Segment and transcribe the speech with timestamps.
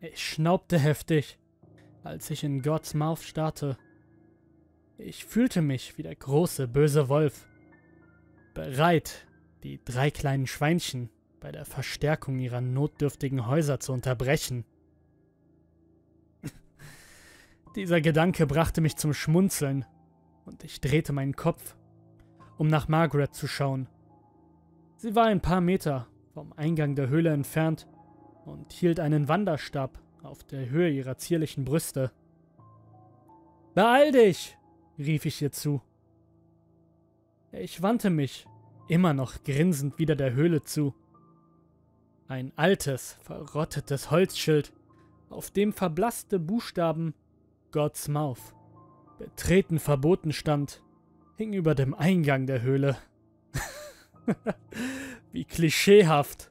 [0.00, 1.38] Ich schnaubte heftig,
[2.02, 3.76] als ich in Gods Mouth starrte.
[4.96, 7.46] Ich fühlte mich wie der große, böse Wolf,
[8.54, 9.26] bereit,
[9.62, 14.64] die drei kleinen Schweinchen bei der Verstärkung ihrer notdürftigen Häuser zu unterbrechen.
[17.76, 19.84] Dieser Gedanke brachte mich zum Schmunzeln,
[20.46, 21.76] und ich drehte meinen Kopf,
[22.56, 23.86] um nach Margaret zu schauen.
[24.96, 27.86] Sie war ein paar Meter vom Eingang der Höhle entfernt
[28.50, 32.10] und hielt einen Wanderstab auf der Höhe ihrer zierlichen Brüste.
[33.74, 34.56] Beeil dich!
[34.98, 35.80] rief ich ihr zu.
[37.52, 38.46] Ich wandte mich,
[38.88, 40.94] immer noch grinsend wieder der Höhle zu.
[42.28, 44.72] Ein altes, verrottetes Holzschild,
[45.30, 47.14] auf dem verblasste Buchstaben
[47.70, 48.54] God's Mouth,
[49.18, 50.82] betreten verboten stand,
[51.36, 52.98] hing über dem Eingang der Höhle.
[55.32, 56.49] Wie klischeehaft.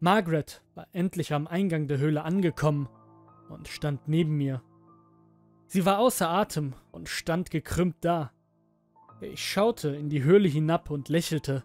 [0.00, 2.88] Margaret war endlich am Eingang der Höhle angekommen
[3.48, 4.62] und stand neben mir.
[5.66, 8.32] Sie war außer Atem und stand gekrümmt da.
[9.20, 11.64] Ich schaute in die Höhle hinab und lächelte.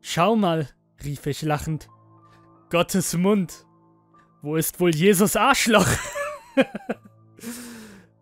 [0.00, 0.68] Schau mal,
[1.02, 1.88] rief ich lachend.
[2.68, 3.66] Gottes Mund.
[4.42, 5.88] Wo ist wohl Jesus Arschloch?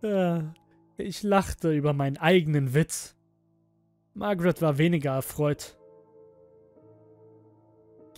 [0.98, 3.16] ich lachte über meinen eigenen Witz.
[4.14, 5.79] Margaret war weniger erfreut.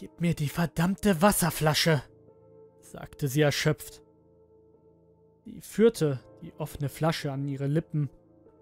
[0.03, 2.03] Gib mir die verdammte Wasserflasche,
[2.81, 4.03] sagte sie erschöpft.
[5.45, 8.11] Sie führte die offene Flasche an ihre Lippen,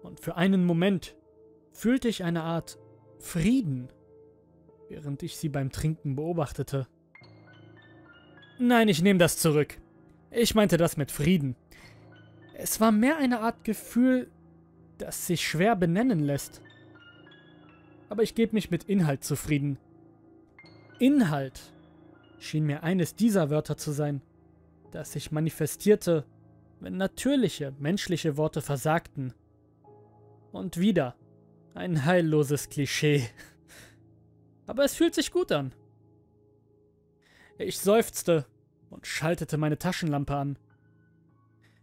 [0.03, 1.15] und für einen Moment
[1.71, 2.77] fühlte ich eine Art
[3.17, 3.91] Frieden,
[4.87, 6.87] während ich sie beim Trinken beobachtete.
[8.59, 9.81] Nein, ich nehme das zurück.
[10.29, 11.55] Ich meinte das mit Frieden.
[12.53, 14.29] Es war mehr eine Art Gefühl,
[14.99, 16.61] das sich schwer benennen lässt.
[18.09, 19.79] Aber ich gebe mich mit Inhalt zufrieden.
[21.01, 21.59] Inhalt
[22.37, 24.21] schien mir eines dieser Wörter zu sein,
[24.91, 26.27] das sich manifestierte,
[26.79, 29.33] wenn natürliche menschliche Worte versagten.
[30.51, 31.15] Und wieder
[31.73, 33.27] ein heilloses Klischee.
[34.67, 35.73] Aber es fühlt sich gut an.
[37.57, 38.45] Ich seufzte
[38.91, 40.59] und schaltete meine Taschenlampe an.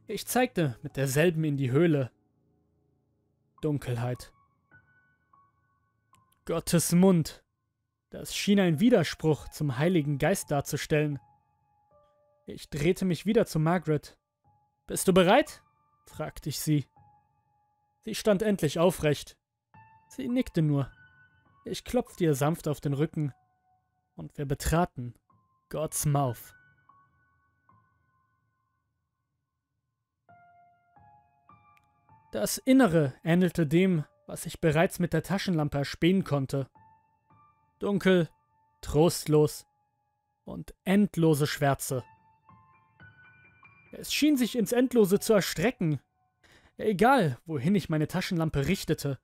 [0.06, 2.12] Ich zeigte mit derselben in die Höhle.
[3.62, 4.32] Dunkelheit.
[6.44, 7.42] Gottes Mund
[8.10, 11.18] das schien ein Widerspruch zum Heiligen Geist darzustellen.
[12.46, 14.16] Ich drehte mich wieder zu Margaret.
[14.86, 15.62] Bist du bereit?
[16.06, 16.86] fragte ich sie.
[18.04, 19.36] Sie stand endlich aufrecht.
[20.08, 20.90] Sie nickte nur.
[21.66, 23.34] Ich klopfte ihr sanft auf den Rücken
[24.16, 25.14] und wir betraten
[25.68, 26.54] God's Mouth.
[32.32, 36.70] Das Innere ähnelte dem, was ich bereits mit der Taschenlampe erspähen konnte
[37.78, 38.28] dunkel,
[38.80, 39.66] trostlos
[40.44, 42.04] und endlose Schwärze.
[43.92, 46.00] Es schien sich ins Endlose zu erstrecken,
[46.76, 49.18] egal wohin ich meine Taschenlampe richtete.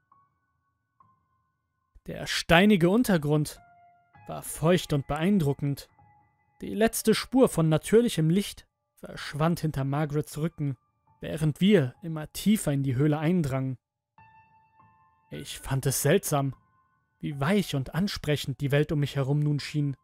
[2.07, 3.61] Der steinige Untergrund
[4.27, 5.89] war feucht und beeindruckend.
[6.61, 8.67] Die letzte Spur von natürlichem Licht
[8.97, 10.77] verschwand hinter Margarets Rücken,
[11.21, 13.79] während wir immer tiefer in die Höhle eindrangen.
[15.31, 16.55] Ich fand es seltsam,
[17.25, 19.97] wie weich und ansprechend die Welt um mich herum nun schien,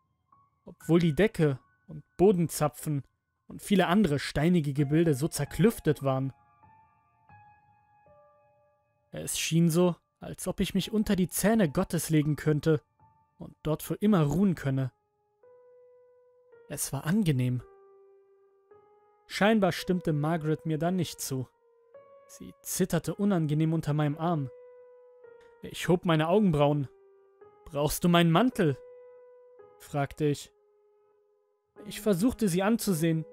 [0.64, 3.04] obwohl die Decke und Bodenzapfen
[3.47, 6.32] und viele andere steinige Gebilde so zerklüftet waren.
[9.10, 12.80] Es schien so, als ob ich mich unter die Zähne Gottes legen könnte
[13.38, 14.91] und dort für immer ruhen könne.
[16.70, 17.62] Es war angenehm.
[19.26, 21.47] Scheinbar stimmte Margaret mir dann nicht zu.
[22.28, 24.48] Sie zitterte unangenehm unter meinem Arm.
[25.60, 26.88] Ich hob meine Augenbrauen
[27.70, 28.76] Brauchst du meinen Mantel?
[29.78, 30.53] fragte ich.
[31.86, 33.25] Ich versuchte sie anzusehen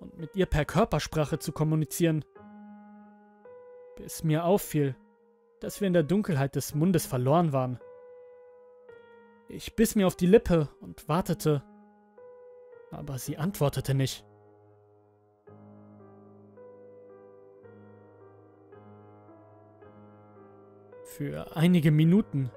[0.00, 2.24] und mit ihr per Körpersprache zu kommunizieren,
[3.96, 4.96] bis mir auffiel,
[5.60, 7.78] dass wir in der Dunkelheit des Mundes verloren waren.
[9.48, 11.62] Ich biss mir auf die Lippe und wartete,
[12.90, 14.24] aber sie antwortete nicht.
[21.04, 22.50] Für einige Minuten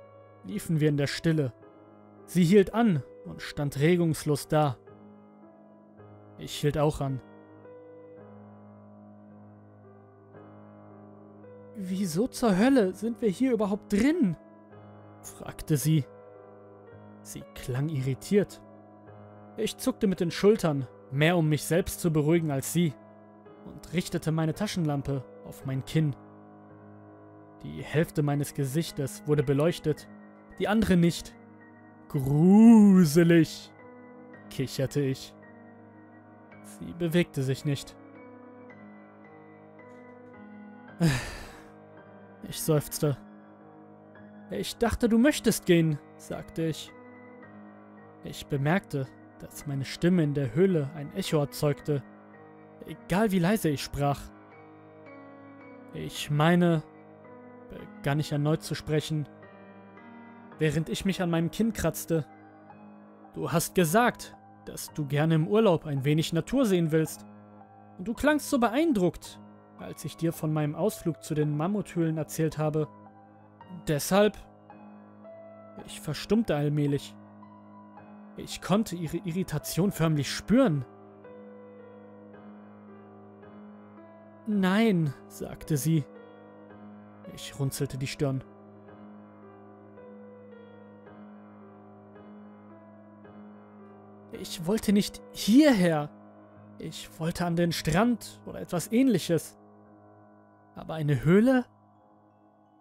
[0.45, 1.53] liefen wir in der Stille.
[2.25, 4.77] Sie hielt an und stand regungslos da.
[6.37, 7.21] Ich hielt auch an.
[11.75, 14.37] Wieso zur Hölle sind wir hier überhaupt drin?
[15.21, 16.05] fragte sie.
[17.21, 18.61] Sie klang irritiert.
[19.57, 22.93] Ich zuckte mit den Schultern, mehr um mich selbst zu beruhigen als sie,
[23.65, 26.15] und richtete meine Taschenlampe auf mein Kinn.
[27.63, 30.07] Die Hälfte meines Gesichtes wurde beleuchtet
[30.59, 31.35] die andere nicht.
[32.09, 33.71] Gruselig.
[34.49, 35.33] kicherte ich.
[36.63, 37.95] Sie bewegte sich nicht.
[42.47, 43.17] Ich seufzte.
[44.51, 46.91] Ich dachte, du möchtest gehen, sagte ich.
[48.23, 49.07] Ich bemerkte,
[49.39, 52.03] dass meine Stimme in der Höhle ein Echo erzeugte,
[52.85, 54.21] egal wie leise ich sprach.
[55.93, 56.83] Ich meine,
[57.69, 59.27] begann ich erneut zu sprechen,
[60.59, 62.25] während ich mich an meinem Kinn kratzte.
[63.33, 64.35] Du hast gesagt,
[64.65, 67.25] dass du gerne im Urlaub ein wenig Natur sehen willst.
[67.97, 69.39] Und du klangst so beeindruckt,
[69.79, 72.87] als ich dir von meinem Ausflug zu den Mammuthöhlen erzählt habe.
[73.87, 74.37] Deshalb...
[75.85, 77.13] Ich verstummte allmählich.
[78.37, 80.85] Ich konnte ihre Irritation förmlich spüren.
[84.47, 86.05] Nein, sagte sie.
[87.33, 88.43] Ich runzelte die Stirn.
[94.47, 96.11] Ich wollte nicht hierher.
[96.77, 99.57] Ich wollte an den Strand oder etwas ähnliches.
[100.75, 101.65] Aber eine Höhle?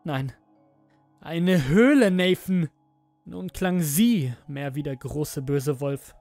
[0.04, 0.34] Nein.
[1.22, 2.68] Eine Höhle, Nathan!
[3.24, 6.14] Nun klang sie mehr wie der große böse Wolf.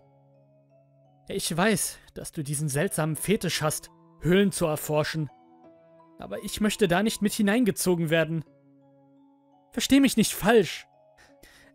[1.27, 3.91] Ich weiß, dass du diesen seltsamen Fetisch hast,
[4.21, 5.29] Höhlen zu erforschen.
[6.19, 8.45] Aber ich möchte da nicht mit hineingezogen werden.
[9.73, 10.87] Versteh mich nicht falsch.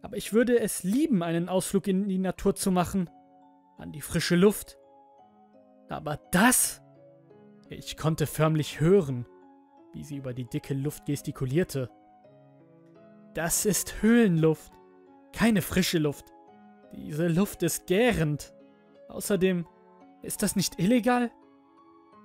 [0.01, 3.11] Aber ich würde es lieben, einen Ausflug in die Natur zu machen.
[3.79, 4.79] An die frische Luft.
[5.89, 6.83] Aber das...
[7.71, 9.27] Ich konnte förmlich hören,
[9.93, 11.91] wie sie über die dicke Luft gestikulierte.
[13.35, 14.73] Das ist Höhlenluft,
[15.33, 16.33] keine frische Luft.
[16.95, 18.55] Diese Luft ist gärend.
[19.09, 19.67] Außerdem,
[20.23, 21.31] ist das nicht illegal?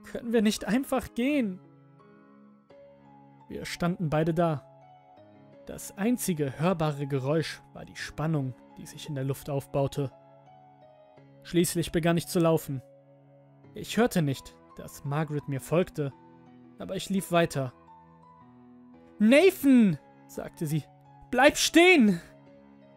[0.06, 1.60] Können wir nicht einfach gehen?
[3.50, 4.66] Wir standen beide da.
[5.66, 10.12] Das einzige hörbare Geräusch war die Spannung, die sich in der Luft aufbaute.
[11.44, 12.82] Schließlich begann ich zu laufen.
[13.76, 16.14] Ich hörte nicht, dass Margaret mir folgte,
[16.80, 17.74] aber ich lief weiter.
[19.20, 20.84] Nathan, sagte sie,
[21.32, 22.22] bleib stehen!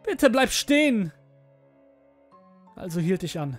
[0.04, 1.12] Bitte bleib stehen!
[2.75, 3.58] Also hielt ich an.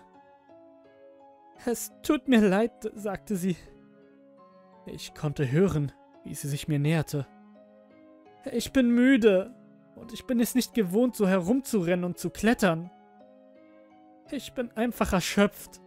[1.65, 3.57] Es tut mir leid, sagte sie.
[4.85, 5.91] Ich konnte hören,
[6.23, 7.27] wie sie sich mir näherte.
[8.51, 9.53] Ich bin müde
[9.95, 12.91] und ich bin es nicht gewohnt, so herumzurennen und zu klettern.
[14.31, 15.81] Ich bin einfach erschöpft.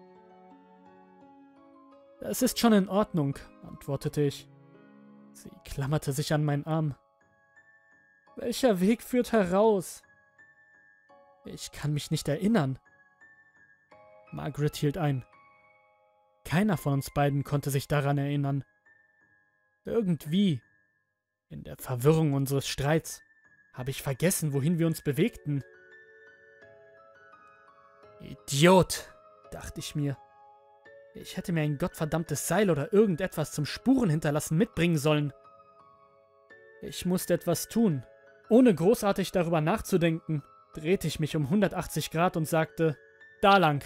[2.21, 4.49] Es ist schon in Ordnung, antwortete ich.
[5.33, 6.95] Sie klammerte sich an meinen Arm.
[8.37, 10.03] Welcher Weg führt heraus?
[11.45, 12.79] Ich kann mich nicht erinnern.
[14.33, 15.25] Margaret hielt ein.
[16.45, 18.65] Keiner von uns beiden konnte sich daran erinnern.
[19.85, 20.63] Irgendwie,
[21.49, 23.23] in der Verwirrung unseres Streits,
[23.73, 25.63] habe ich vergessen, wohin wir uns bewegten.
[28.53, 29.09] Idiot,
[29.53, 30.17] dachte ich mir.
[31.15, 35.33] Ich hätte mir ein gottverdammtes Seil oder irgendetwas zum Spuren hinterlassen mitbringen sollen.
[36.83, 38.05] Ich musste etwas tun.
[38.49, 40.43] Ohne großartig darüber nachzudenken,
[40.75, 42.97] drehte ich mich um 180 Grad und sagte,
[43.41, 43.85] da lang.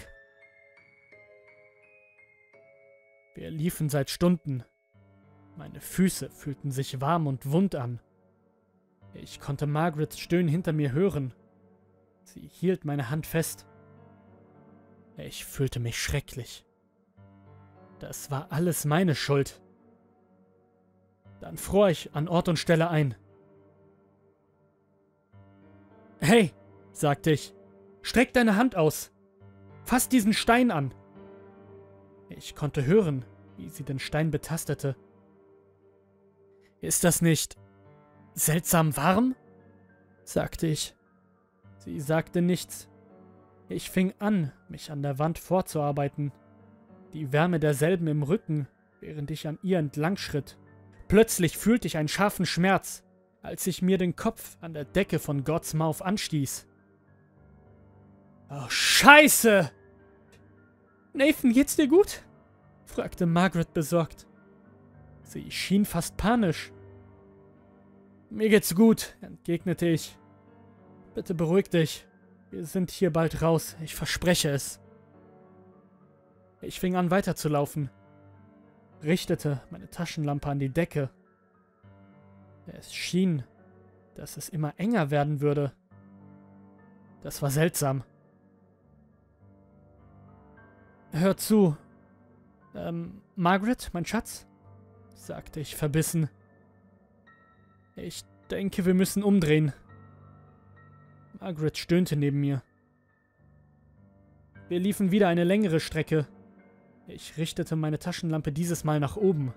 [3.35, 4.63] Wir liefen seit Stunden.
[5.57, 7.99] Meine Füße fühlten sich warm und wund an.
[9.13, 11.35] Ich konnte Margarets Stöhnen hinter mir hören.
[12.23, 13.67] Sie hielt meine Hand fest.
[15.17, 16.65] Ich fühlte mich schrecklich.
[17.99, 19.61] Das war alles meine Schuld.
[21.39, 23.15] Dann fror ich an Ort und Stelle ein.
[26.19, 26.53] Hey,
[26.91, 27.53] sagte ich,
[28.01, 29.11] streck deine Hand aus.
[29.83, 30.93] Fass diesen Stein an.
[32.29, 33.25] Ich konnte hören,
[33.57, 34.95] wie sie den Stein betastete.
[36.81, 37.57] Ist das nicht
[38.33, 39.35] seltsam warm?
[40.23, 40.95] sagte ich.
[41.77, 42.89] Sie sagte nichts.
[43.67, 46.31] Ich fing an, mich an der Wand vorzuarbeiten,
[47.13, 48.67] die Wärme derselben im Rücken,
[48.99, 50.57] während ich an ihr entlang schritt.
[51.07, 53.03] Plötzlich fühlte ich einen scharfen Schmerz,
[53.41, 56.67] als ich mir den Kopf an der Decke von God's Mouth anstieß.
[58.49, 59.71] Oh, Scheiße!
[61.13, 62.21] Nathan, geht's dir gut?
[62.85, 64.27] fragte Margaret besorgt.
[65.23, 66.71] Sie schien fast panisch.
[68.29, 70.17] Mir geht's gut, entgegnete ich.
[71.13, 72.05] Bitte beruhig dich.
[72.55, 74.79] Wir sind hier bald raus, ich verspreche es.
[76.61, 77.89] Ich fing an weiterzulaufen,
[79.03, 81.09] richtete meine Taschenlampe an die Decke.
[82.67, 83.43] Es schien,
[84.13, 85.73] dass es immer enger werden würde.
[87.23, 88.05] Das war seltsam.
[91.11, 91.75] Hör zu.
[92.73, 94.47] Ähm, Margaret, mein Schatz?
[95.13, 96.29] sagte ich verbissen.
[97.97, 99.73] Ich denke, wir müssen umdrehen.
[101.45, 102.63] Margaret stöhnte neben mir.
[104.67, 106.25] Wir liefen wieder eine längere Strecke.
[107.07, 109.53] Ich richtete meine Taschenlampe dieses Mal nach oben.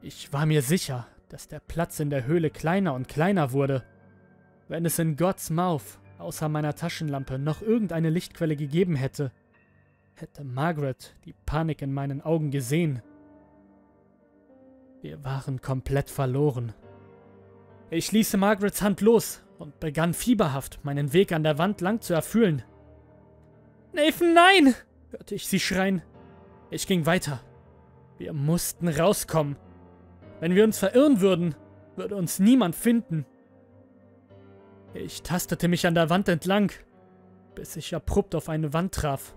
[0.00, 3.84] Ich war mir sicher, dass der Platz in der Höhle kleiner und kleiner wurde.
[4.66, 9.30] Wenn es in Gods Mouth außer meiner Taschenlampe noch irgendeine Lichtquelle gegeben hätte,
[10.14, 13.00] hätte Margaret die Panik in meinen Augen gesehen.
[15.02, 16.72] Wir waren komplett verloren.
[17.90, 22.12] Ich ließe Margarets Hand los und begann fieberhaft, meinen Weg an der Wand lang zu
[22.12, 22.62] erfüllen.
[23.92, 24.74] Nathan, nein!
[25.10, 26.02] hörte ich sie schreien.
[26.70, 27.40] Ich ging weiter.
[28.18, 29.56] Wir mussten rauskommen.
[30.40, 31.54] Wenn wir uns verirren würden,
[31.96, 33.24] würde uns niemand finden.
[34.94, 36.72] Ich tastete mich an der Wand entlang,
[37.54, 39.36] bis ich abrupt auf eine Wand traf.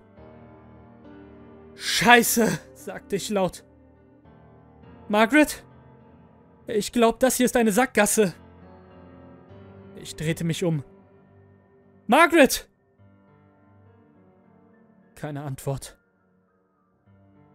[1.76, 3.64] Scheiße, sagte ich laut.
[5.08, 5.64] Margaret?
[6.68, 8.34] Ich glaube, das hier ist eine Sackgasse.
[10.06, 10.84] Ich drehte mich um.
[12.06, 12.70] Margaret!
[15.16, 15.98] Keine Antwort.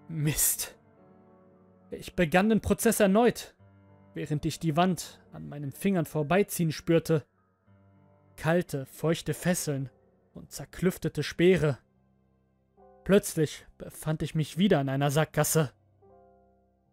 [0.09, 0.77] Mist.
[1.93, 3.55] Ich begann den Prozess erneut,
[4.15, 7.25] während ich die Wand an meinen Fingern vorbeiziehen spürte.
[8.35, 9.89] Kalte, feuchte Fesseln
[10.35, 11.79] und zerklüftete Speere.
[13.05, 15.73] Plötzlich befand ich mich wieder in einer Sackgasse.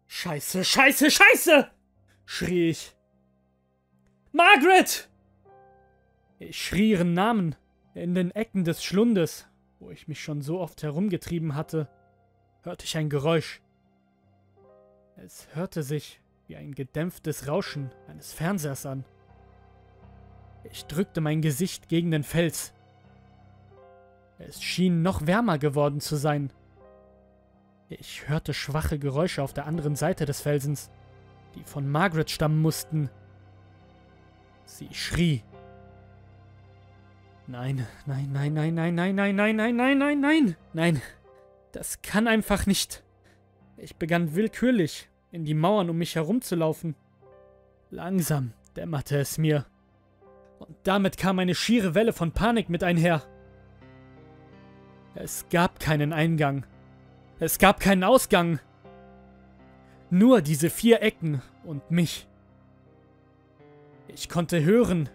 [0.06, 1.68] Scheiße, scheiße, scheiße!
[2.26, 2.96] schrie ich.
[4.30, 5.08] Margaret!
[6.38, 7.56] Ich schrie ihren Namen
[7.94, 9.48] in den Ecken des Schlundes,
[9.80, 11.88] wo ich mich schon so oft herumgetrieben hatte,
[12.62, 13.60] hörte ich ein Geräusch.
[15.16, 19.04] Es hörte sich wie ein gedämpftes Rauschen eines Fernsehers an.
[20.64, 22.72] Ich drückte mein Gesicht gegen den Fels.
[24.38, 26.52] Es schien noch wärmer geworden zu sein.
[27.88, 30.90] Ich hörte schwache Geräusche auf der anderen Seite des Felsens,
[31.56, 33.10] die von Margaret stammen mussten.
[34.66, 35.42] Sie schrie.
[37.50, 41.02] Nein, nein, nein, nein, nein, nein, nein, nein, nein, nein, nein, nein, nein.
[41.72, 43.02] Das kann einfach nicht.
[43.78, 46.94] Ich begann willkürlich, in die Mauern um mich herumzulaufen.
[47.90, 49.64] Langsam dämmerte es mir.
[50.58, 53.22] Und damit kam eine schiere Welle von Panik mit einher.
[55.14, 56.66] Es gab keinen Eingang.
[57.40, 58.60] Es gab keinen Ausgang.
[60.10, 62.28] Nur diese vier Ecken und mich.
[64.08, 65.08] Ich konnte hören,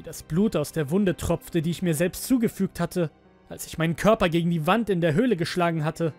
[0.00, 3.10] wie das Blut aus der Wunde tropfte, die ich mir selbst zugefügt hatte,
[3.50, 6.14] als ich meinen Körper gegen die Wand in der Höhle geschlagen hatte.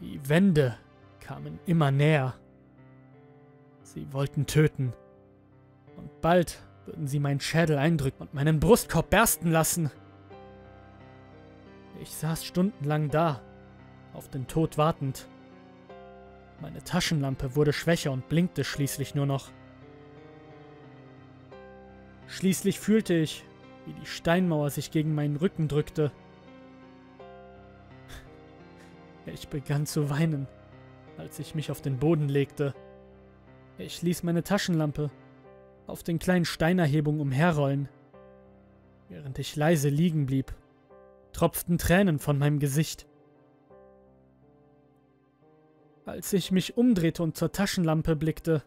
[0.00, 0.78] Die Wände
[1.20, 2.36] kamen immer näher.
[3.82, 4.94] Sie wollten töten.
[5.98, 9.90] Und bald würden sie meinen Schädel eindrücken und meinen Brustkorb bersten lassen.
[12.00, 13.42] Ich saß stundenlang da,
[14.14, 15.28] auf den Tod wartend.
[16.60, 19.50] Meine Taschenlampe wurde schwächer und blinkte schließlich nur noch.
[22.28, 23.44] Schließlich fühlte ich,
[23.84, 26.10] wie die Steinmauer sich gegen meinen Rücken drückte.
[29.26, 30.46] Ich begann zu weinen,
[31.18, 32.74] als ich mich auf den Boden legte.
[33.78, 35.10] Ich ließ meine Taschenlampe
[35.86, 37.88] auf den kleinen Steinerhebungen umherrollen.
[39.08, 40.54] Während ich leise liegen blieb,
[41.32, 43.06] tropften Tränen von meinem Gesicht.
[46.06, 48.62] Als ich mich umdrehte und zur Taschenlampe blickte.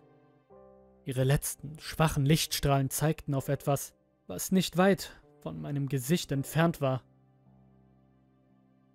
[1.05, 3.93] Ihre letzten, schwachen Lichtstrahlen zeigten auf etwas,
[4.27, 7.01] was nicht weit von meinem Gesicht entfernt war.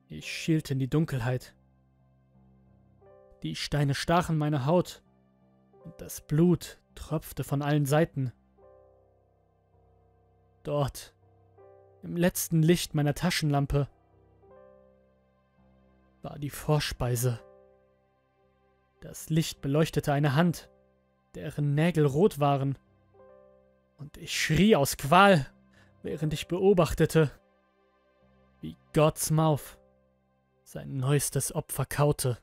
[0.09, 1.57] Ich schielte in die Dunkelheit.
[3.43, 5.03] Die Steine stachen meine Haut
[5.83, 8.33] und das Blut tropfte von allen Seiten.
[10.63, 11.15] Dort,
[12.03, 13.89] im letzten Licht meiner Taschenlampe,
[16.23, 17.41] war die Vorspeise.
[19.05, 20.71] Das Licht beleuchtete eine Hand,
[21.35, 22.79] deren Nägel rot waren.
[23.99, 25.47] Und ich schrie aus Qual,
[26.03, 27.31] während ich beobachtete,
[28.63, 29.77] wie Gods Mouth
[30.63, 32.39] sein neuestes Opfer kaute.